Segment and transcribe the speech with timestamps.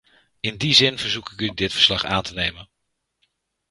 [0.39, 2.69] In die zin verzoek ik u dit verslag aan te nemen.